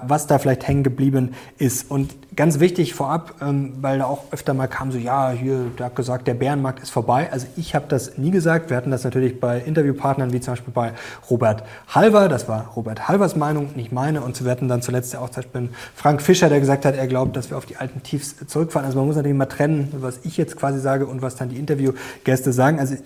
[0.06, 1.90] was da vielleicht hängen geblieben ist.
[1.90, 5.86] Und ganz wichtig vorab, ähm, weil da auch öfter mal kam so, ja, hier, der
[5.86, 7.28] hat gesagt, der Bärenmarkt ist vorbei.
[7.30, 8.70] Also ich habe das nie gesagt.
[8.70, 10.92] Wir hatten das natürlich bei Interviewpartnern, wie zum Beispiel bei
[11.30, 12.28] Robert Halver.
[12.28, 14.22] Das war Robert Halvers Meinung, nicht meine.
[14.22, 17.06] Und wir hatten dann zuletzt ja auch zum Beispiel Frank Fischer, der gesagt hat, er
[17.06, 18.86] glaubt, dass wir auf die alten Tiefs zurückfahren.
[18.86, 21.58] Also man muss natürlich mal trennen, was ich jetzt quasi sage und was dann die
[21.58, 22.78] Interviewgäste sagen.
[22.78, 22.96] Also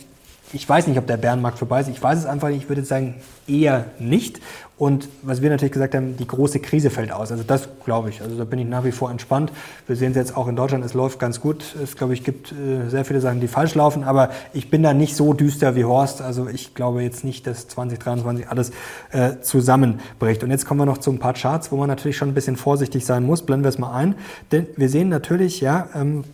[0.53, 1.89] ich weiß nicht, ob der Bärenmarkt vorbei ist.
[1.89, 2.63] Ich weiß es einfach nicht.
[2.63, 3.17] Ich würde sagen,
[3.49, 4.41] eher nicht.
[4.79, 7.33] Und was wir natürlich gesagt haben, die große Krise fällt aus.
[7.33, 8.21] Also das glaube ich.
[8.21, 9.51] Also da bin ich nach wie vor entspannt.
[9.87, 11.65] Wir sehen es jetzt auch in Deutschland, es läuft ganz gut.
[11.83, 14.93] Es glaube ich gibt äh, sehr viele Sachen, die falsch laufen, aber ich bin da
[14.93, 16.21] nicht so düster wie Horst.
[16.21, 18.71] Also ich glaube jetzt nicht, dass 2023 alles
[19.13, 20.45] äh, zusammenbricht.
[20.45, 22.57] Und jetzt kommen wir noch zu ein paar Charts, wo man natürlich schon ein bisschen
[22.57, 23.43] vorsichtig sein muss.
[23.43, 24.15] Blenden wir es mal ein.
[24.53, 26.25] Denn wir sehen natürlich, ja, ähm,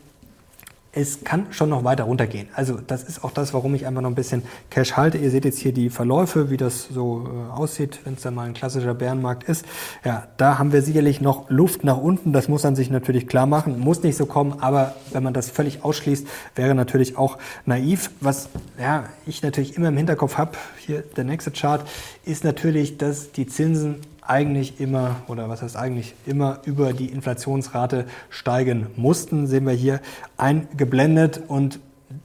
[0.94, 2.48] es kann schon noch weiter runtergehen.
[2.54, 5.16] Also das ist auch das, warum ich einfach noch ein bisschen Cash halte.
[5.16, 8.46] Ihr seht jetzt hier die Verläufe, wie das so äh, aussieht, wenn es dann mal
[8.46, 9.64] ein klassischer Bärenmarkt ist.
[10.04, 12.34] Ja, da haben wir sicherlich noch Luft nach unten.
[12.34, 13.80] Das muss man sich natürlich klar machen.
[13.80, 16.26] Muss nicht so kommen, aber wenn man das völlig ausschließt,
[16.56, 18.10] wäre natürlich auch naiv.
[18.20, 21.88] Was ja, ich natürlich immer im Hinterkopf habe, hier der nächste Chart,
[22.26, 28.06] ist natürlich, dass die Zinsen eigentlich immer, oder was heißt eigentlich, immer über die Inflationsrate
[28.30, 30.00] steigen mussten, sehen wir hier
[30.36, 31.42] eingeblendet.
[31.48, 31.80] Und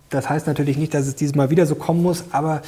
[0.09, 2.61] das heißt natürlich nicht, dass es dieses Mal wieder so kommen muss, aber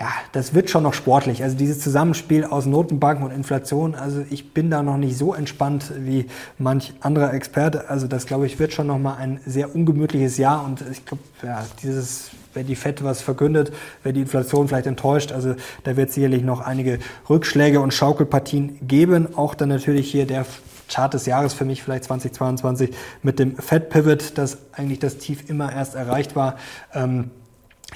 [0.00, 1.44] ja, das wird schon noch sportlich.
[1.44, 5.92] Also dieses Zusammenspiel aus Notenbanken und Inflation, also ich bin da noch nicht so entspannt
[5.96, 6.26] wie
[6.58, 7.88] manch anderer Experte.
[7.88, 10.64] Also das, glaube ich, wird schon noch mal ein sehr ungemütliches Jahr.
[10.64, 15.32] Und ich glaube, ja, dieses wenn die FED was verkündet, wenn die Inflation vielleicht enttäuscht.
[15.32, 19.34] Also da wird sicherlich noch einige Rückschläge und Schaukelpartien geben.
[19.36, 20.46] Auch dann natürlich hier der
[20.88, 22.90] Chart des Jahres für mich vielleicht 2022
[23.22, 26.56] mit dem Fed Pivot, das eigentlich das Tief immer erst erreicht war.
[26.92, 27.30] Ähm,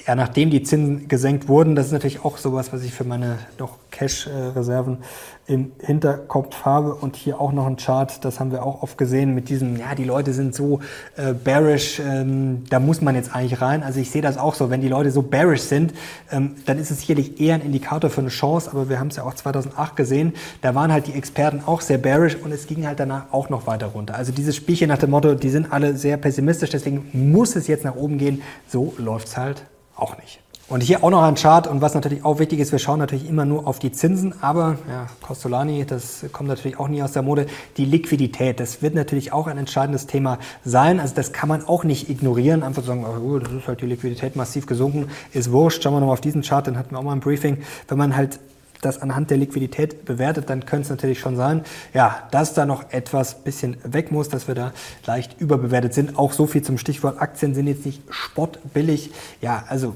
[0.05, 3.39] ja, nachdem die Zinsen gesenkt wurden, das ist natürlich auch sowas, was ich für meine
[3.57, 4.99] doch Cash-Reserven
[5.47, 6.93] im Hinterkopf habe.
[6.93, 9.95] Und hier auch noch ein Chart, das haben wir auch oft gesehen mit diesem, ja,
[9.95, 10.81] die Leute sind so
[11.15, 13.81] äh, bearish, ähm, da muss man jetzt eigentlich rein.
[13.81, 15.93] Also ich sehe das auch so, wenn die Leute so bearish sind,
[16.31, 19.15] ähm, dann ist es sicherlich eher ein Indikator für eine Chance, aber wir haben es
[19.15, 22.85] ja auch 2008 gesehen, da waren halt die Experten auch sehr bearish und es ging
[22.85, 24.15] halt danach auch noch weiter runter.
[24.15, 27.83] Also dieses Spielchen nach dem Motto, die sind alle sehr pessimistisch, deswegen muss es jetzt
[27.83, 29.63] nach oben gehen, so läuft es halt
[29.97, 30.39] auch nicht.
[30.69, 33.29] Und hier auch noch ein Chart und was natürlich auch wichtig ist, wir schauen natürlich
[33.29, 37.21] immer nur auf die Zinsen, aber ja, Costolani, das kommt natürlich auch nie aus der
[37.21, 37.45] Mode,
[37.77, 40.99] die Liquidität, das wird natürlich auch ein entscheidendes Thema sein.
[40.99, 44.35] Also das kann man auch nicht ignorieren, einfach sagen, oh, das ist halt die Liquidität
[44.35, 45.83] massiv gesunken, ist wurscht.
[45.83, 47.59] Schauen wir nochmal auf diesen Chart, den hatten wir auch mal im Briefing.
[47.87, 48.37] Wenn man halt
[48.81, 51.63] das anhand der Liquidität bewertet, dann könnte es natürlich schon sein,
[51.93, 54.73] ja, dass da noch etwas bisschen weg muss, dass wir da
[55.05, 56.17] leicht überbewertet sind.
[56.17, 59.11] Auch so viel zum Stichwort Aktien sind jetzt nicht spottbillig.
[59.41, 59.95] Ja, also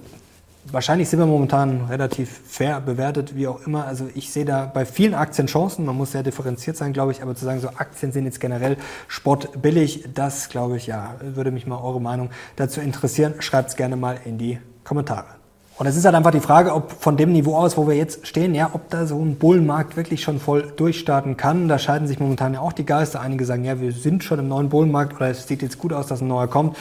[0.66, 3.88] Wahrscheinlich sind wir momentan relativ fair bewertet, wie auch immer.
[3.88, 5.86] Also ich sehe da bei vielen Aktien Chancen.
[5.86, 7.24] Man muss sehr differenziert sein, glaube ich.
[7.24, 11.66] Aber zu sagen, so Aktien sind jetzt generell spottbillig, das glaube ich, ja, würde mich
[11.66, 13.36] mal eure Meinung dazu interessieren.
[13.40, 15.41] Schreibt es gerne mal in die Kommentare.
[15.82, 18.28] Und es ist halt einfach die Frage, ob von dem Niveau aus, wo wir jetzt
[18.28, 21.68] stehen, ja, ob da so ein Bullenmarkt wirklich schon voll durchstarten kann.
[21.68, 23.20] Da scheiden sich momentan ja auch die Geister.
[23.20, 26.06] Einige sagen, ja, wir sind schon im neuen Bullenmarkt oder es sieht jetzt gut aus,
[26.06, 26.78] dass ein neuer kommt.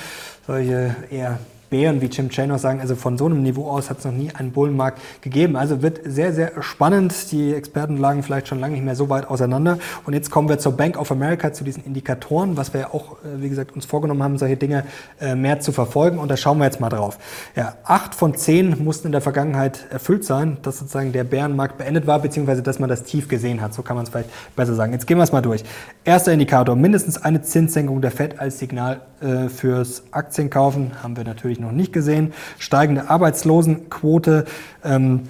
[0.47, 1.39] Solche eher
[1.71, 4.31] Bären wie Jim Chanos sagen, also von so einem Niveau aus hat es noch nie
[4.35, 5.57] einen Bullenmarkt gegeben.
[5.57, 7.31] Also wird sehr, sehr spannend.
[7.31, 9.79] Die Experten lagen vielleicht schon lange nicht mehr so weit auseinander.
[10.05, 13.13] Und jetzt kommen wir zur Bank of America, zu diesen Indikatoren, was wir ja auch,
[13.25, 14.85] äh, wie gesagt, uns vorgenommen haben, solche Dinge
[15.21, 16.19] äh, mehr zu verfolgen.
[16.19, 17.19] Und da schauen wir jetzt mal drauf.
[17.55, 22.07] Ja, acht von zehn mussten in der Vergangenheit erfüllt sein, dass sozusagen der Bärenmarkt beendet
[22.09, 23.75] war, beziehungsweise dass man das Tief gesehen hat.
[23.75, 24.93] So kann man es vielleicht besser sagen.
[24.93, 25.63] Jetzt gehen wir es mal durch.
[26.05, 31.60] Erster Indikator, mindestens eine Zinssenkung der FED als Signal äh, fürs Aktienkaufen haben wir natürlich
[31.61, 32.33] noch nicht gesehen.
[32.59, 34.47] Steigende Arbeitslosenquote.
[34.85, 35.29] Ähm,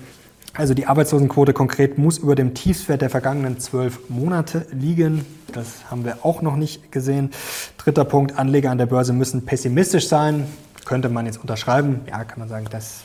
[0.54, 5.24] also die Arbeitslosenquote konkret muss über dem Tiefswert der vergangenen zwölf Monate liegen.
[5.52, 7.30] Das haben wir auch noch nicht gesehen.
[7.78, 10.46] Dritter Punkt, Anleger an der Börse müssen pessimistisch sein.
[10.84, 12.00] Könnte man jetzt unterschreiben.
[12.08, 13.02] Ja, kann man sagen, das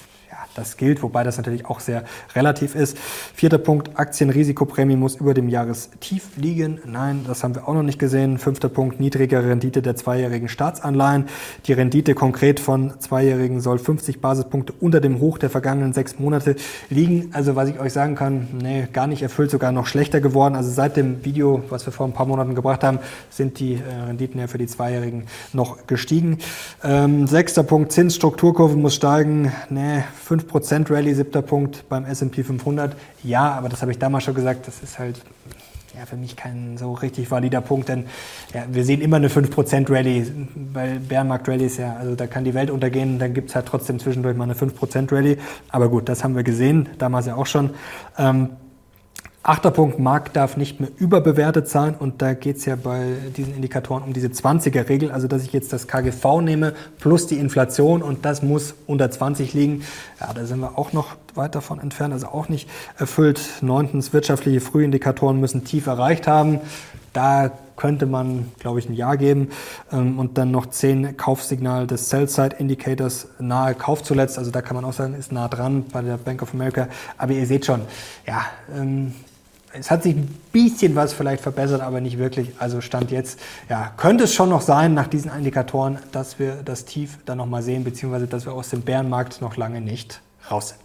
[0.55, 2.97] das gilt, wobei das natürlich auch sehr relativ ist.
[2.97, 6.79] Vierter Punkt, Aktienrisikoprämie muss über dem Jahrestief liegen.
[6.85, 8.37] Nein, das haben wir auch noch nicht gesehen.
[8.37, 11.25] Fünfter Punkt, niedrige Rendite der zweijährigen Staatsanleihen.
[11.65, 16.55] Die Rendite konkret von zweijährigen soll 50 Basispunkte unter dem Hoch der vergangenen sechs Monate
[16.89, 17.29] liegen.
[17.33, 20.55] Also was ich euch sagen kann, nee, gar nicht erfüllt, sogar noch schlechter geworden.
[20.55, 24.05] Also seit dem Video, was wir vor ein paar Monaten gebracht haben, sind die äh,
[24.07, 26.39] Renditen ja für die Zweijährigen noch gestiegen.
[26.83, 29.51] Ähm, sechster Punkt, Zinsstrukturkurve muss steigen.
[29.69, 30.03] Nee,
[30.51, 32.95] 5% Rallye, siebter Punkt beim S&P 500.
[33.23, 35.21] Ja, aber das habe ich damals schon gesagt, das ist halt
[35.97, 38.05] ja, für mich kein so richtig valider Punkt, denn
[38.53, 40.25] ja, wir sehen immer eine 5% Rallye,
[40.73, 43.65] weil Bärenmarkt Rallye ist ja, also da kann die Welt untergehen, dann gibt es halt
[43.65, 45.37] trotzdem zwischendurch mal eine 5% Rallye.
[45.69, 47.71] Aber gut, das haben wir gesehen, damals ja auch schon.
[48.17, 48.49] Ähm,
[49.47, 53.53] Achter Punkt, Markt darf nicht mehr überbewertet sein und da geht es ja bei diesen
[53.53, 58.25] Indikatoren um diese 20er-Regel, also dass ich jetzt das KGV nehme plus die Inflation und
[58.25, 59.83] das muss unter 20 liegen.
[60.19, 63.39] Ja, da sind wir auch noch weit davon entfernt, also auch nicht erfüllt.
[63.61, 66.59] Neuntens, wirtschaftliche Frühindikatoren müssen tief erreicht haben.
[67.13, 69.49] Da könnte man, glaube ich, ein Ja geben.
[69.91, 74.39] Ähm, und dann noch zehn Kaufsignal des Sell-Side Indicators nahe Kauf zuletzt.
[74.39, 76.87] Also da kann man auch sagen, ist nah dran bei der Bank of America.
[77.17, 77.81] Aber ihr seht schon,
[78.25, 79.13] ja, ähm,
[79.77, 82.51] es hat sich ein bisschen was vielleicht verbessert, aber nicht wirklich.
[82.59, 86.85] Also Stand jetzt, ja, könnte es schon noch sein nach diesen Indikatoren, dass wir das
[86.85, 90.84] Tief dann nochmal sehen, beziehungsweise dass wir aus dem Bärenmarkt noch lange nicht raus sind.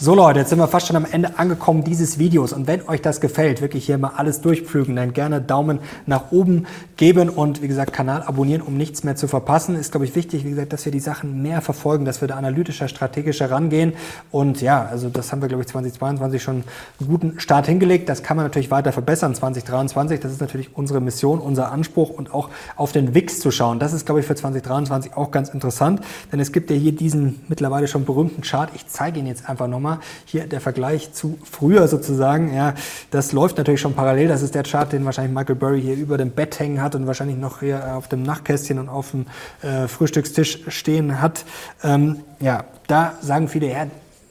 [0.00, 3.02] So Leute, jetzt sind wir fast schon am Ende angekommen dieses Videos und wenn euch
[3.02, 7.66] das gefällt, wirklich hier mal alles durchpflügen, dann gerne Daumen nach oben geben und wie
[7.66, 9.74] gesagt Kanal abonnieren, um nichts mehr zu verpassen.
[9.74, 12.36] Ist glaube ich wichtig, wie gesagt, dass wir die Sachen mehr verfolgen, dass wir da
[12.36, 13.92] analytischer, strategischer rangehen
[14.30, 16.62] und ja, also das haben wir glaube ich 2022 schon
[17.00, 18.08] einen guten Start hingelegt.
[18.08, 20.20] Das kann man natürlich weiter verbessern 2023.
[20.20, 23.80] Das ist natürlich unsere Mission, unser Anspruch und auch auf den WIX zu schauen.
[23.80, 27.40] Das ist glaube ich für 2023 auch ganz interessant, denn es gibt ja hier diesen
[27.48, 28.70] mittlerweile schon berühmten Chart.
[28.76, 32.54] Ich zeige ihn jetzt einfach nochmal nochmal hier der Vergleich zu früher sozusagen.
[32.54, 32.74] Ja,
[33.10, 34.28] das läuft natürlich schon parallel.
[34.28, 37.06] Das ist der Chart, den wahrscheinlich Michael Burry hier über dem Bett hängen hat und
[37.06, 39.26] wahrscheinlich noch hier auf dem Nachtkästchen und auf dem
[39.62, 41.44] äh, Frühstückstisch stehen hat.
[41.82, 43.86] Ähm, ja, da sagen viele, ja,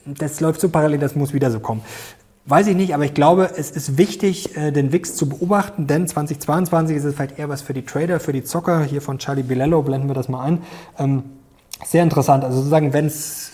[0.05, 1.81] das läuft so parallel, das muss wieder so kommen.
[2.49, 6.07] Weiß ich nicht, aber ich glaube, es ist wichtig, äh, den WIX zu beobachten, denn
[6.07, 8.83] 2022 ist es vielleicht eher was für die Trader, für die Zocker.
[8.83, 10.61] Hier von Charlie Bilello blenden wir das mal ein.
[11.85, 12.43] Sehr interessant.
[12.43, 13.51] Also sozusagen, wenn es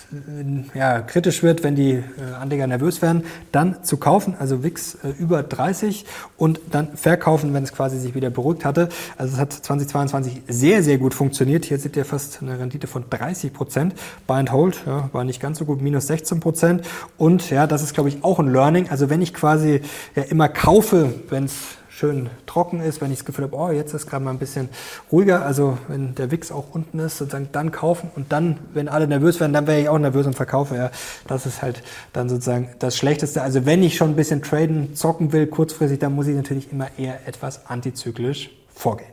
[0.73, 2.03] ja, kritisch wird, wenn die äh,
[2.39, 6.05] Anleger nervös werden, dann zu kaufen, also WIX äh, über 30
[6.37, 8.89] und dann verkaufen, wenn es quasi sich wieder beruhigt hatte.
[9.17, 11.65] Also es hat 2022 sehr, sehr gut funktioniert.
[11.65, 13.95] Hier seht ihr fast eine Rendite von 30 Prozent.
[14.27, 16.85] Buy and Hold ja, war nicht ganz so gut, minus 16 Prozent.
[17.17, 18.89] Und ja, das ist, glaube ich, auch ein Learning.
[18.89, 19.81] Also wenn ich quasi
[20.15, 21.53] ja, immer kaufe, wenn es
[21.95, 24.69] schön trocken ist, wenn ich das Gefühl habe, oh, jetzt ist gerade mal ein bisschen
[25.11, 29.07] ruhiger, also wenn der Wix auch unten ist, sozusagen dann kaufen und dann, wenn alle
[29.07, 30.75] nervös werden, dann wäre ich auch nervös und verkaufe.
[30.75, 30.91] Ja,
[31.27, 33.43] das ist halt dann sozusagen das Schlechteste.
[33.43, 36.87] Also wenn ich schon ein bisschen traden, zocken will, kurzfristig, dann muss ich natürlich immer
[36.97, 39.12] eher etwas antizyklisch vorgehen.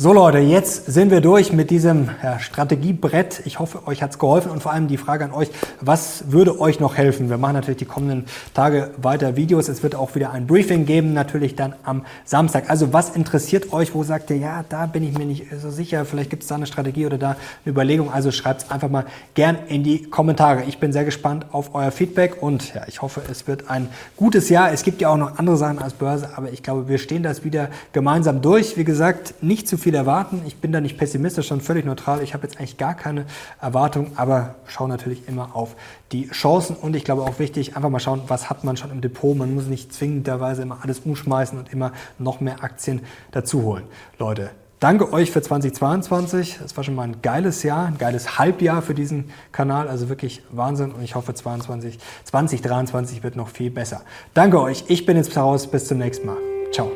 [0.00, 3.42] So Leute, jetzt sind wir durch mit diesem ja, Strategiebrett.
[3.46, 6.78] Ich hoffe, euch hat's geholfen und vor allem die Frage an euch, was würde euch
[6.78, 7.28] noch helfen?
[7.30, 9.68] Wir machen natürlich die kommenden Tage weiter Videos.
[9.68, 12.70] Es wird auch wieder ein Briefing geben, natürlich dann am Samstag.
[12.70, 13.92] Also was interessiert euch?
[13.92, 16.04] Wo sagt ihr, ja, da bin ich mir nicht so sicher.
[16.04, 18.12] Vielleicht gibt es da eine Strategie oder da eine Überlegung.
[18.12, 20.62] Also schreibt's einfach mal gern in die Kommentare.
[20.68, 24.48] Ich bin sehr gespannt auf euer Feedback und ja, ich hoffe, es wird ein gutes
[24.48, 24.70] Jahr.
[24.70, 27.42] Es gibt ja auch noch andere Sachen als Börse, aber ich glaube, wir stehen das
[27.42, 28.76] wieder gemeinsam durch.
[28.76, 30.42] Wie gesagt, nicht zu viel viel erwarten.
[30.46, 32.22] Ich bin da nicht pessimistisch, sondern völlig neutral.
[32.22, 33.24] Ich habe jetzt eigentlich gar keine
[33.58, 35.76] Erwartung, aber schaue natürlich immer auf
[36.12, 39.00] die Chancen und ich glaube auch wichtig, einfach mal schauen, was hat man schon im
[39.00, 39.34] Depot.
[39.34, 43.84] Man muss nicht zwingenderweise immer alles umschmeißen und immer noch mehr Aktien dazu holen.
[44.18, 46.60] Leute, Danke euch für 2022.
[46.64, 49.88] Es war schon mal ein geiles Jahr, ein geiles Halbjahr für diesen Kanal.
[49.88, 50.92] Also wirklich Wahnsinn.
[50.92, 54.02] Und ich hoffe, 22, 2023 wird noch viel besser.
[54.34, 54.84] Danke euch.
[54.86, 55.66] Ich bin jetzt raus.
[55.68, 56.36] Bis zum nächsten Mal.
[56.70, 56.92] Ciao.